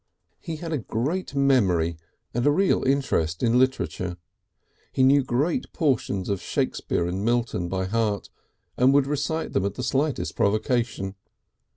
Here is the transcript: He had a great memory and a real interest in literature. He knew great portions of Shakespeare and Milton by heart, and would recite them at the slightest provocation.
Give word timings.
He 0.39 0.55
had 0.55 0.73
a 0.73 0.79
great 0.79 1.35
memory 1.35 1.95
and 2.33 2.43
a 2.47 2.51
real 2.51 2.83
interest 2.83 3.43
in 3.43 3.59
literature. 3.59 4.17
He 4.91 5.03
knew 5.03 5.23
great 5.23 5.71
portions 5.73 6.27
of 6.27 6.41
Shakespeare 6.41 7.05
and 7.05 7.23
Milton 7.23 7.69
by 7.69 7.85
heart, 7.85 8.31
and 8.77 8.95
would 8.95 9.05
recite 9.05 9.53
them 9.53 9.63
at 9.63 9.75
the 9.75 9.83
slightest 9.83 10.35
provocation. 10.35 11.13